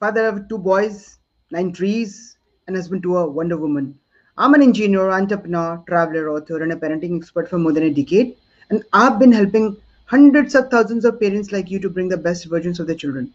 [0.00, 1.18] father of two boys,
[1.50, 2.36] nine trees,
[2.66, 3.98] and husband to a Wonder Woman.
[4.38, 8.36] I'm an engineer, entrepreneur, traveler, author, and a parenting expert for more than a decade.
[8.70, 12.46] And I've been helping hundreds of thousands of parents like you to bring the best
[12.46, 13.32] versions of their children.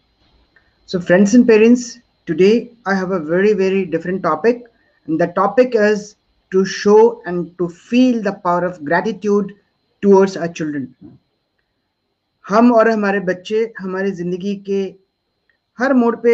[0.86, 4.64] So, friends and parents, today I have a very, very different topic.
[5.06, 6.16] And the topic is
[6.52, 9.54] to show and to feel the power of gratitude
[10.02, 10.94] towards our children.
[12.48, 14.80] हम और हमारे बच्चे हमारी जिंदगी के
[15.79, 16.33] हर मोड़ पे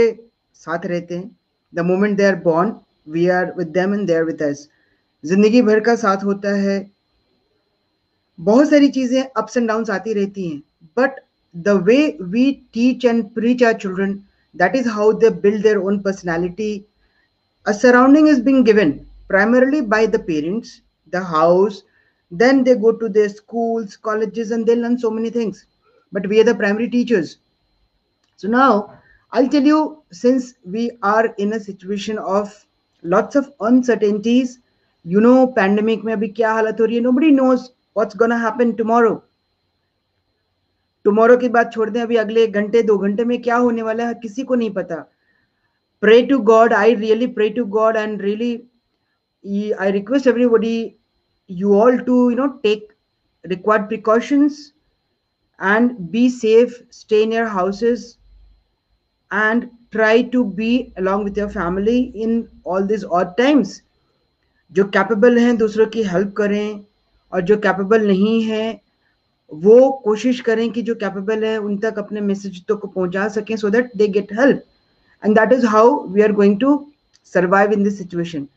[0.55, 1.29] साथ रहते हैं।
[1.73, 2.73] The moment they are born
[3.13, 4.67] we are with them and they're with us
[5.23, 6.77] ज़िंदगी भर का साथ होता है।
[8.39, 10.61] बहुत सारी चीज़ें अप्स एंड डाउन्स आती रहती हैं।
[10.97, 11.19] But
[11.55, 14.13] the way we teach and preach our children
[14.55, 16.73] that is how they build their own personality
[17.65, 18.99] a surrounding is being given
[19.31, 20.71] primarily by the parents,
[21.13, 21.77] the house,
[22.31, 25.61] then they go to their schools, colleges, and they learn so many things.
[26.13, 27.31] But we are the primary teachers.
[28.39, 28.99] So now
[29.33, 29.79] i'll tell you
[30.11, 32.55] since we are in a situation of
[33.03, 34.59] lots of uncertainties
[35.05, 38.75] you know pandemic mein abhi kya halat ho rahi hai nobody knows what's to happen
[38.81, 39.21] tomorrow
[41.05, 44.13] tomorrow की बात छोड़ दें अभी अगले घंटे दो घंटे में क्या होने वाला है
[44.21, 44.95] किसी को नहीं पता
[46.01, 48.53] pray to God I really pray to God and really
[49.45, 50.97] I request everybody,
[51.49, 52.93] you all to you know take
[53.43, 54.73] required precautions
[55.59, 56.81] and be safe.
[56.89, 58.17] Stay in your houses
[59.33, 63.81] and try to be along with your family in all these odd times.
[64.71, 66.83] जो capable हैं, दूसरों की help करें
[67.33, 68.81] और जो capable नहीं है,
[69.51, 73.55] वो कोशिश करें कि जो कैपेबल है, उन तक अपने मैसेज तो को पहुँचा सकें
[73.57, 74.63] so that they get help
[75.23, 76.75] and that is how we are going to
[77.33, 78.47] survive in this situation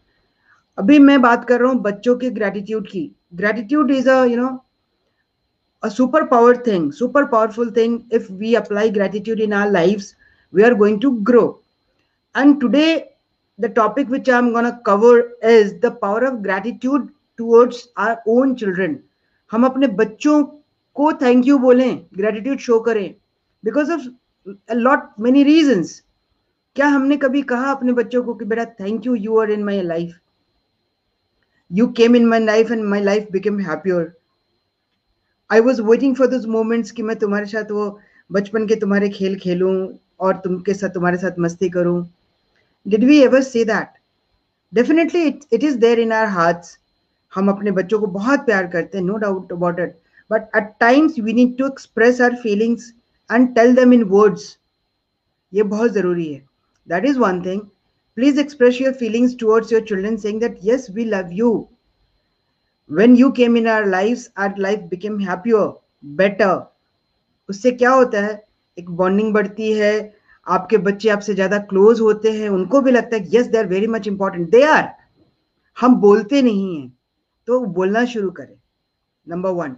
[0.79, 4.57] अभी मैं बात कर रहा हूँ बच्चों के ग्रेटिट्यूड की। Gratitude is a you know
[5.83, 10.16] a super power thing, super powerful thing if we apply gratitude in our lives
[10.53, 11.61] we are going to grow
[12.35, 13.11] and today
[13.59, 18.57] the topic which i'm going to cover is the power of gratitude towards our own
[18.57, 18.99] children
[19.51, 20.43] हम अपने बच्चों
[20.97, 23.15] को thank you बोलें gratitude show करें
[23.65, 24.07] because of
[24.75, 26.01] lot many reasons
[26.77, 29.83] क्या हमने कभी कहा अपने बच्चों को कि बेटा thank you you are in my
[29.83, 30.15] life
[31.71, 34.05] you came in my life and my life became happier
[35.51, 37.85] I was waiting for this moments कि मैं तुम्हारे साथ वो
[38.33, 39.75] बचपन के तुम्हारे खेल खेलूं
[40.21, 42.09] और तुमके साथ तुम्हारे साथ मस्ती करूँ?
[42.87, 43.89] Did we ever see that
[44.73, 46.79] definitely it is there in our hearts
[47.35, 49.97] हम अपने बच्चों को बहुत प्यार करते हैं no doubt about it
[50.31, 52.93] but at times we need to express our feelings
[53.33, 54.59] and tell them in words
[55.55, 56.43] ये बहुत ज़रूरी है।
[56.89, 57.61] That is one thing
[58.17, 61.69] please express your feelings towards your children, saying that yes we love you
[62.91, 65.63] When you came in our lives, our life became happier,
[66.19, 66.51] better.
[67.49, 68.46] उससे क्या होता है?
[68.79, 70.15] एक bonding बढ़ती है,
[70.47, 73.87] आपके बच्चे आपसे ज़्यादा क्लोज होते हैं, उनको भी लगता है yes they are very
[73.89, 74.89] much important they are
[75.77, 76.89] हम बोलते नहीं हैं
[77.49, 78.57] तो बोलना शुरू करें।
[79.27, 79.77] Number one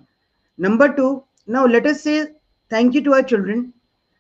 [0.59, 1.11] number two
[1.51, 2.25] now let us say
[2.71, 3.67] thank you to our children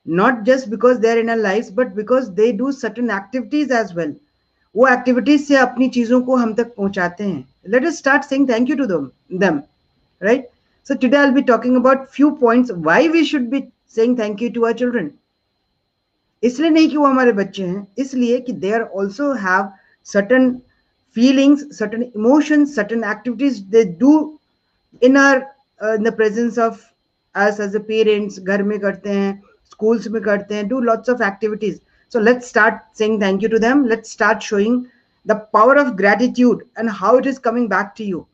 [0.06, 4.12] not just because they're in our lives, but because they do certain activities as well.
[4.74, 8.70] वो activities से अपनी चीज़ों को हम तक पहुंचाते हैं। Let us start saying thank
[8.70, 9.60] you to them
[10.22, 10.48] right
[10.86, 13.60] so today I will be talking about few points why we should be
[13.95, 15.11] saying thank you to our children
[16.43, 19.69] इसलिए नहीं कि वो हमारे बच्चे हैं इसलिए कि they are also have
[20.07, 20.51] certain
[21.15, 24.13] feelings certain emotions certain activities they do
[25.01, 25.37] in are
[25.81, 26.81] in the presence of
[27.35, 29.41] as as a parents घर में करते हैं
[29.73, 31.79] schools में करते हैं do lots of activities
[32.11, 34.75] so let's start saying thank you to them let's start showing
[35.25, 38.25] the power of gratitude and how it is coming back to you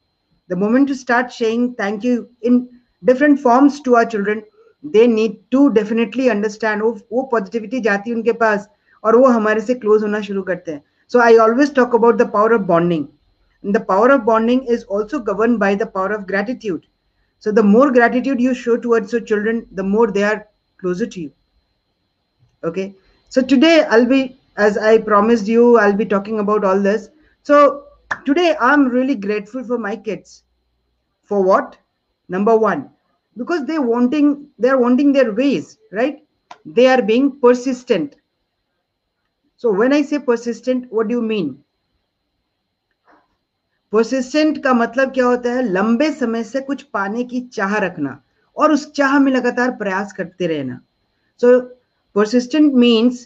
[0.50, 2.60] the moment you start saying thank you in
[3.04, 4.44] different forms to our children
[4.84, 8.68] they need to definitely understand वो वो positivity जाती है उनके पास
[9.04, 10.82] और वो हमारे से close होना शुरू करते हैं
[11.14, 13.08] so i always talk about the power of bonding
[13.64, 16.86] and the power of bonding is also governed by the power of gratitude
[17.40, 20.48] so the more gratitude you show towards your children the more they are
[20.84, 21.32] closer to you
[22.72, 22.94] okay
[23.30, 24.22] so today i'll be
[24.58, 27.10] as i promised you i'll be talking about all this
[27.44, 27.60] so
[28.30, 30.44] today i'm really grateful for my kids
[31.24, 31.78] for what
[32.28, 32.90] number one
[33.37, 36.23] because they wanting they're wanting their ways, right?
[36.67, 38.15] They are being persistent.
[39.57, 41.55] So, when i say persistent, what do you mean?
[43.93, 45.63] Persistent का मतलब क्या होता है?
[45.63, 48.23] लंबे समय से कुछ पाने की चाह रखना
[48.57, 50.81] और उस चाह में लगातार प्रयास करते रहना।
[51.41, 51.61] So
[52.15, 53.25] persistent means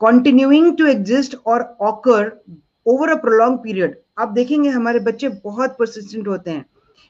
[0.00, 2.44] continuing to exist और occur
[2.86, 6.64] over a prolong period आप देखेंगे हमारे बच्चे बहुत परसिस्टेंट होते हैं।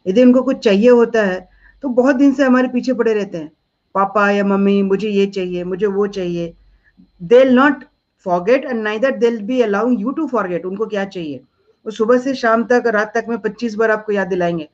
[0.06, 1.49] यदि उनको कुछ चाहिए होता है
[1.82, 3.52] तो बहुत दिन से हमारे पीछे पड़े रहते हैं।
[3.94, 6.54] पापा या मम्मी, मुझे ये चाहिए, मुझे वो चाहिए।
[7.22, 7.84] They not
[8.24, 11.36] forget and neither will be allowing you to forget उनको क्या चाहिए?
[11.86, 14.68] वो सुबह से शाम तक, रात तक में पच्चीस बार आपको याद दिलाएँगे।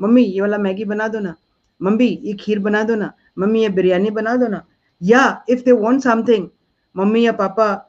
[0.00, 1.34] मम्मी, ये वाला मैगी बना दो ना।
[1.82, 4.64] मम्मी, ये खीर बना दो ना। मम्मी, ये बिरयानी बना दो ना।
[5.02, 6.48] या if they want something
[6.96, 7.88] mummy या पापा,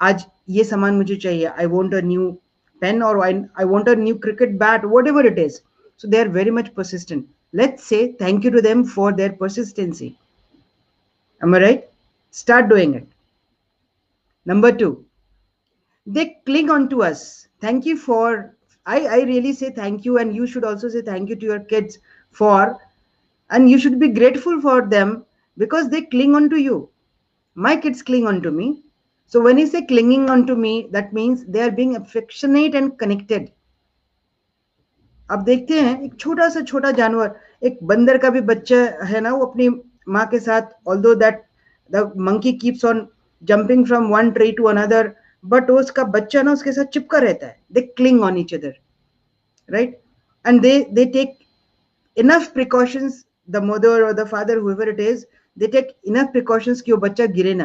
[0.00, 2.30] आज ये सामान मुझे चाहिए। I want a new
[2.80, 5.60] pen और I want a new cricket bat whatever it is
[5.96, 7.26] so they are very much persistent.
[7.52, 10.18] Let's say thank you to them for their persistency.
[11.42, 11.88] Am i right?
[12.30, 13.06] Start doing it.
[14.44, 15.04] Number two
[16.06, 17.48] they cling on to us.
[17.60, 18.54] Thank you for
[18.86, 21.60] I, I really say thank you and you should also say thank you to your
[21.60, 21.98] kids
[22.30, 22.78] for
[23.50, 25.24] and you should be grateful for them
[25.56, 26.90] because they cling on to you.
[27.54, 28.82] My kids cling on to me.
[29.26, 32.98] So when you say clinging on to me that means they are being affectionate and
[32.98, 33.52] connected
[35.30, 38.76] अब देखते हैं, एक छोटा सा छोटा जानवर, एक बंदर का भी बच्चा
[39.06, 39.68] है ना, वो अपनी
[40.08, 40.62] माँ के साथ
[41.02, 41.42] although that
[41.90, 43.06] the monkey keeps on
[43.42, 45.12] jumping from one tree to another
[45.44, 48.74] but उसका बच्चा ना उसके साथ चिपका रहता है। They cling on each other
[49.68, 50.00] right
[50.44, 51.38] and they they take
[52.16, 55.24] enough precautions the mother और the father however it is
[55.56, 57.64] they take enough precautions कि वो बच्चा गिरे ना।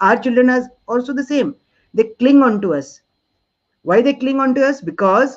[0.00, 1.50] Our children are also the same.
[1.94, 2.88] They cling on to us.
[3.86, 4.80] Why they cling on to us?
[4.80, 5.36] Because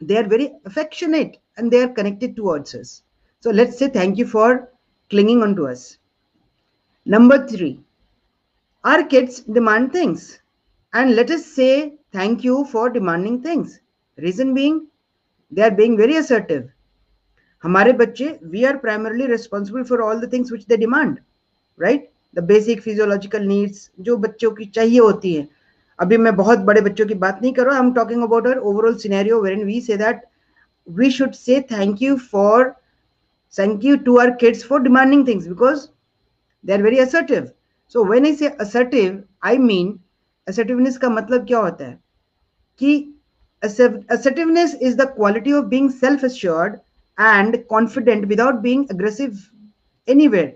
[0.00, 3.02] they are very affectionate and they are connected towards us
[3.42, 4.48] so let's say thank you for
[5.10, 5.82] clinging on to us
[7.06, 7.72] number 3
[8.84, 10.40] our kids demand things
[10.92, 11.72] and let us say
[12.12, 13.80] thank you for demanding things
[14.18, 14.78] reason being
[15.52, 16.68] they are being very assertive
[17.64, 21.18] हमारे बच्चे we are primarily responsible for all the things which they demand
[21.78, 25.46] right the basic physiological needs जो बच्चों की चाहिए होती है
[25.99, 28.57] अभी मैं बहुत बड़े बच्चों की बात नहीं कर रहा I am talking about uh
[28.57, 30.21] overall scenario where we say that
[30.87, 32.73] we should say thank you for
[33.59, 35.87] thank you to our kids for demanding things because
[36.65, 37.49] they are very assertive
[37.93, 39.99] so when I say assertive I mean
[40.47, 41.99] assertiveness का मतलब क्या होता है?
[42.81, 43.13] कि
[43.63, 46.75] assertiveness is the quality of being self assured
[47.17, 49.37] and confident without being aggressive
[50.07, 50.51] anywhere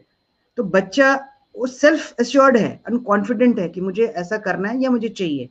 [0.57, 1.07] तो बच्चा
[1.55, 5.49] वो self assured है अनकॉन्फिडेंट है कि मुझे ऐसा करना है या मुझे चाहिए।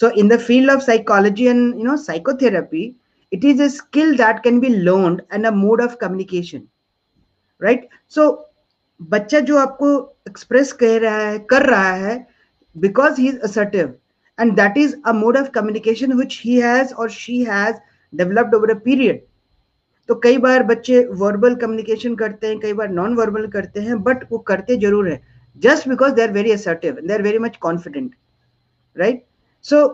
[0.00, 2.84] So in the field of psychology and you know psychotherapy
[3.32, 6.62] it is a skill that can be learn and a mode of communication
[7.62, 8.30] right so
[9.00, 9.88] बच्चा जो आपको
[10.28, 12.26] एक्सप्रेस कह रहा है, कर रहा है
[12.76, 13.94] because he is assertive
[14.38, 17.76] and that is a mode of communication which he has और she has
[18.12, 19.22] developed over a period
[20.08, 24.24] तो कई बार बच्चे वर्बल कम्युनिकेशन करते हैं, कई बार नॉन वर्बल करते हैं बट
[24.32, 25.20] वो करते ज़रूर है
[25.62, 28.14] just because they are very assertive they are very much confident
[28.96, 29.24] right
[29.64, 29.84] so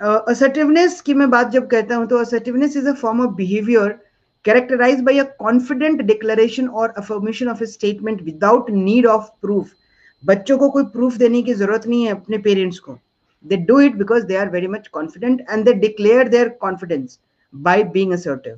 [0.00, 3.98] assertiveness की मैं बात जब कहता हूँ तो assertiveness is a form of behaviour
[4.44, 9.72] characterized by a confident declaration or affirmation of a statement without need of proof.
[10.22, 12.98] बच्चों को कोई प्रूफ देने की ज़रूरत नहीं है अपने पेरेंट्स को।
[13.44, 17.18] They do it because they are very much confident and they declare their confidence
[17.54, 18.56] by being assertive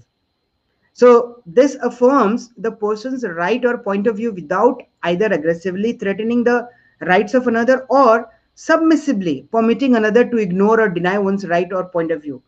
[0.93, 6.69] So this affirms the person's right or point of view without either aggressively threatening the
[7.01, 12.11] rights of another or submissively permitting another to ignore or deny one's right or point
[12.11, 12.41] of view.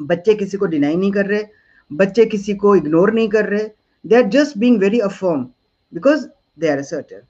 [0.00, 1.44] बच्चे किसी को deny नहीं कर रहे
[1.90, 3.68] बच्चे किसी को ignore नहीं कर रहे
[4.06, 5.42] they are just being very affirm
[5.94, 6.28] because
[6.58, 7.20] they are assertive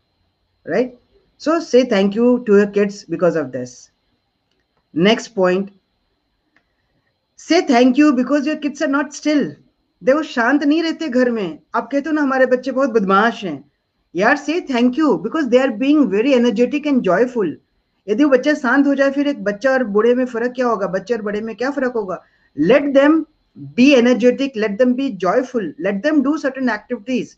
[0.73, 0.97] right
[1.41, 3.73] so say thank you to your kids because of this
[4.95, 5.69] next point
[7.39, 9.45] say thank you because your kids are not still
[10.04, 13.64] देखो, शांत नहीं रहते घर में। आप कहते हो ना, हमारे बच्चे बहुत बदमाश हैं।
[14.16, 17.58] यार say thank you because they are being very energetic and joyful
[18.08, 20.88] यदि वो बच्चा शांत हो जाए, फिर एक बच्चा और बूढ़े में फ़र्क क्या होगा?
[20.88, 22.22] बच्चे और बड़े में क्या फ़र्क होगा?
[22.58, 23.26] Let them
[23.78, 27.36] be energetic let them be joyful let them do certain activities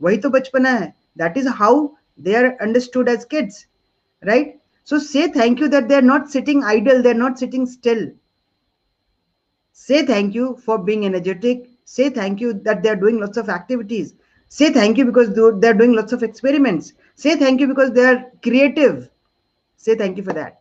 [0.00, 1.86] वही तो बचपना है। That is how
[2.20, 3.66] they are understood as kids
[4.22, 7.66] right so say thank you that they are not sitting idle they are not sitting
[7.68, 8.10] still
[9.88, 11.66] say thank you for being energetic
[11.96, 14.14] say thank you that they're doing lots of activities
[14.56, 15.30] say thank you because
[15.60, 16.92] they're doing lots of experiments
[17.24, 19.08] say thank you because they're creative
[19.76, 20.60] say thank you for that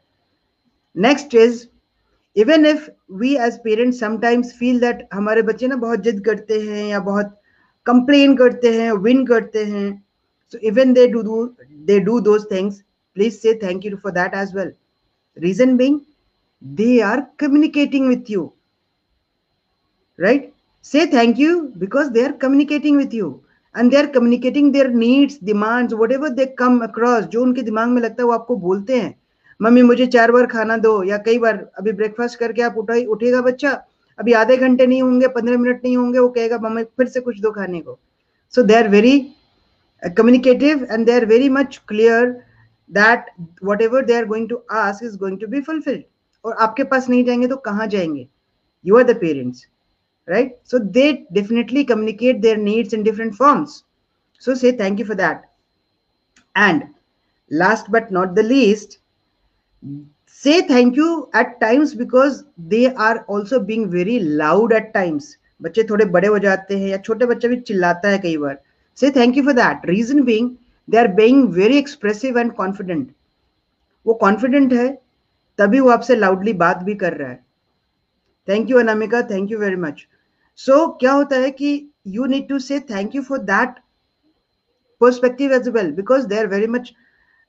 [1.08, 1.68] next is
[2.36, 6.88] even if we as parents sometimes feel that हमारे बच्चे ना बहुत जिद करते हैं
[6.90, 7.38] या बहुत
[7.90, 9.88] complain करते हैं win करते हैं
[10.50, 11.56] so even they do, do
[11.86, 12.84] they do those things
[13.16, 14.72] please say thank you for that as well
[15.48, 15.98] reason being
[16.82, 18.52] they are communicating with you
[20.18, 20.54] right
[20.90, 21.54] say thank you
[21.84, 23.30] because they are communicating with you
[23.76, 28.02] and they are communicating their needs demands whatever they come across जो उनके दिमाग में
[28.02, 29.14] लगता है वो आपको बोलते हैं
[29.60, 33.42] मम्मी मुझे चार बार खाना दो या कई बार अभी ब्रेकफास्ट करके आप उठाई उठेगा
[33.50, 33.72] बच्चा
[34.20, 37.40] अभी आधे घंटे नहीं होंगे पंद्रह मिनट नहीं होंगे वो कहेगा मम्मी फिर से कुछ
[37.42, 38.00] दो खाने को
[38.54, 39.16] so they are very
[40.04, 42.46] communicative and they are very much clear
[42.90, 46.04] that whatever they are going to ask is going to be fulfilled
[46.46, 48.28] और आपके पास नहीं जाएँगे तो कहाँ जाएँगे
[48.86, 49.66] you are the parents
[50.28, 53.84] right so they definitely communicate their needs in different forms
[54.42, 55.50] so say thank you for that
[56.56, 56.84] and
[57.52, 59.00] last but not the least
[60.28, 65.84] say thank you at times because they are also being very loud at times बच्चे
[65.90, 68.58] थोड़े बड़े हो जाते हैं या छोटे बच्चे भी चिल्लाता है कई बार
[68.98, 70.50] say thank you for that reason being
[70.90, 73.08] they are being very expressive and confident
[74.06, 74.88] वो कॉन्फिडेंट है
[75.60, 77.40] तभी वो आपसे लाउडली बात भी कर रहा है
[78.48, 80.06] thank you Anamika thank you very much
[80.58, 83.76] so so, क्या होता है कि you need to say thank you for that
[85.02, 86.94] perspective as well because they are very much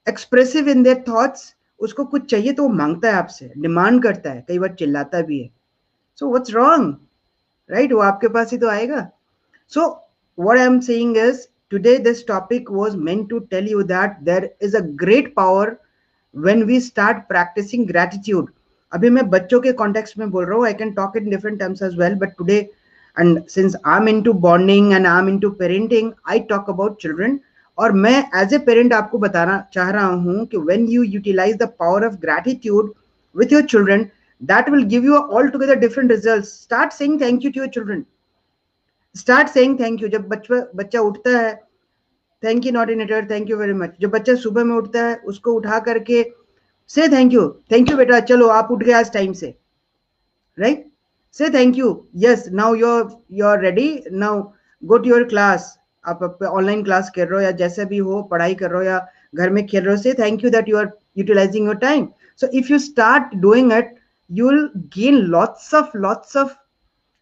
[0.07, 4.45] expressive in their thoughts उसको कुछ चाहिए तो वो माँगता है आपसे डिमांड करता है
[4.49, 5.51] कई बार चिल्लाता भी है।
[6.19, 6.97] सो व्हाट्स रॉन्ग
[7.71, 9.09] राइट वो आपके पास ही तो आएगा।
[9.73, 9.95] सो
[10.39, 11.39] what i'm saying is
[11.73, 15.65] today this topic was meant to tell you that there is a great power
[16.35, 18.53] when we start practicing gratitude.
[18.93, 21.83] अभी मैं बच्चों के कॉन्टेक्स्ट में बोल रहा हूँ I can talk in different terms
[21.83, 22.61] as well but today
[23.19, 27.39] I am into bonding and I am into parenting I talk about children
[27.79, 31.69] और मैं एज ए पेरेंट आपको बताना चाह रहा हूँ कि when you utilize the
[31.79, 32.93] power of gratitude
[33.37, 34.07] with your children
[34.41, 38.05] that will give you all together different result start saying thank you to your children
[39.17, 41.55] start saying thank you जब बच्चा बच्चा उठता है
[42.43, 45.15] thank you not in either thank you very much जब बच्चा सुबह में उठता है,
[45.17, 46.23] उसको उठा करके
[46.91, 49.55] से थैंक यू थैंक यू बेटा, चलो आप उठ गए आज टाइम से.
[50.59, 50.98] Right say
[51.55, 54.43] thank you yes now your you are ready now
[54.83, 58.55] go to your class आप ऑनलाइन क्लास कर रहे हो या जैसे भी हो, पढ़ाई
[58.55, 60.91] कर रहे हो या घर में खेल रहे हो say thank you that you are
[61.19, 62.09] utilizing your time
[62.41, 63.95] so if you start doing it
[64.31, 66.55] you will gain lots of lots of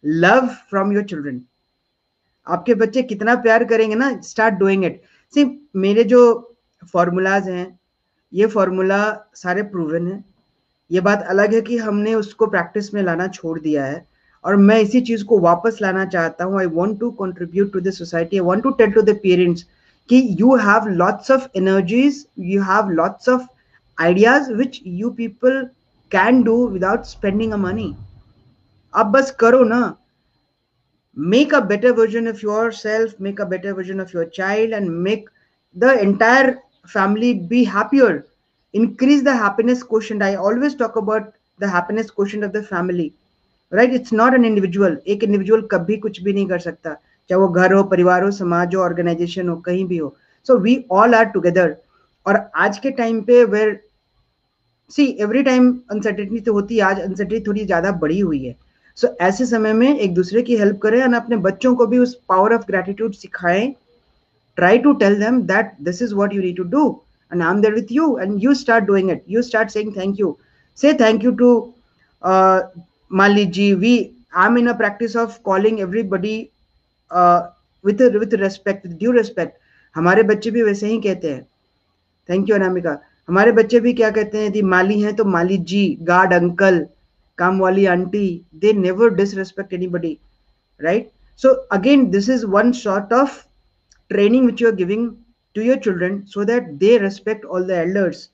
[0.05, 1.41] love from your children
[2.47, 5.01] आपके बच्चे कितना प्यार करेंगे ना स्टार्ट डूइंग इट
[5.33, 5.45] सी
[5.75, 6.19] मेरे जो
[6.93, 7.79] फॉर्मूलाज हैं,
[8.33, 8.99] ये फॉर्मूला
[9.35, 10.23] सारे प्रूवन है।
[10.91, 14.05] ये बात अलग है कि हमने उसको प्रैक्टिस में लाना छोड़ दिया है।
[14.43, 17.91] और मैं इसी चीज़ को वापस लाना चाहता हूँ। I want to contribute to the
[17.93, 19.65] society I want to tell to the parents
[20.09, 23.45] कि you have lots of energies you have lots of
[23.97, 25.63] ideas which you people
[26.11, 27.93] can do without spending a money
[28.93, 29.95] आप बस करो ना।
[31.17, 35.23] Make a better version of yourself, make a better version of your child and make
[35.75, 36.51] the entire
[36.91, 38.09] family be happier
[38.73, 40.21] increase the happiness quotient.
[40.21, 43.13] I always talk about the happiness quotient of the family
[43.71, 43.93] right?
[43.93, 44.95] It's not an individual.
[45.07, 46.93] एक individual कभी कुछ भी नहीं कर सकता
[47.29, 50.15] चाहे वो घर हो परिवार हो समाज हो ऑर्गेनाइजेशन हो कहीं भी हो।
[50.47, 51.75] So we all are together
[52.25, 53.79] और आज के टाइम पे where
[54.91, 58.55] see every time uncertainty तो होती है आज अनसर्टिनिटी थोड़ी ज़्यादा बढ़ी हुई है।
[58.97, 61.97] सो so, ऐसे समय में एक दूसरे की हेल्प करें और अपने बच्चों को भी
[61.99, 63.73] उस पावर ऑफ़ ग्रेटिट्यूड सिखाएँ।
[64.57, 66.85] Try to tell them that this is what you need to do
[67.33, 70.19] and I am there with you and you start doing it you start saying thank
[70.19, 70.37] you
[70.81, 71.49] say thank you to
[72.23, 73.95] मान लीजिए we
[74.35, 76.37] I am in a practice of calling everybody
[77.85, 79.57] with with respect due respect
[79.95, 81.43] हमारे बच्चे भी वैसे ही कहते हैं
[82.29, 85.97] thank you Anamika हमारे बच्चे भी क्या कहते हैं, यदि माली हैं तो माली जी,
[86.01, 86.85] गार्ड, अंकल,
[87.37, 90.19] काम वाली auntie they never disrespect anybody.
[90.79, 91.11] Right?
[91.35, 93.45] So, again, this is one sort of
[94.11, 95.03] training which you are giving
[95.56, 98.28] to your children so that they respect all the elders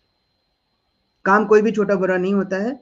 [1.26, 2.78] काम कोई भी छोटा बुरा नहीं होता है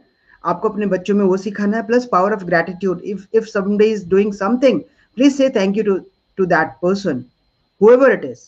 [0.53, 4.09] आपको अपने बच्चों में वो सिखाना है plus power of gratitude if if somebody is
[4.09, 4.81] doing something
[5.15, 5.99] please say thank you to
[6.37, 7.25] to that person
[7.81, 8.43] whoever it is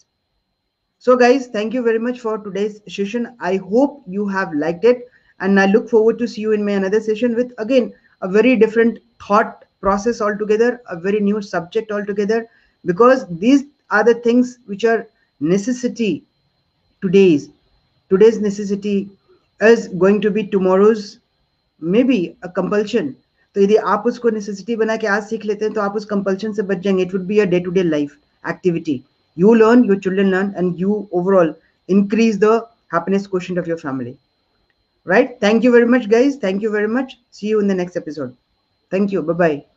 [1.07, 5.03] so guys thank you very much for today's session i hope you have liked it
[5.41, 7.91] and i look forward to see you in my another session with again
[8.23, 12.41] a very different thought process altogether a very new subject altogether
[12.85, 15.07] because these are the things which are
[15.40, 16.24] necessity
[17.04, 17.50] today's
[18.12, 19.10] today's necessity
[19.62, 21.20] is going to be tomorrow's
[21.82, 23.14] maybe a compulsion
[23.56, 26.54] तो यदि आप उसको necessity बना के आज सीख लेते हैं तो आप उस कंपल्शन
[26.54, 28.16] से बच जाएँगे it would be a day to day life
[28.50, 29.02] activity
[29.36, 31.54] you learn your children learn and you overall
[31.88, 32.54] increase the
[32.88, 34.18] happiness quotient of your family
[35.06, 37.98] right thank you very much guys thank you very much see you in the next
[37.98, 38.36] episode
[38.92, 39.73] thank you bye bye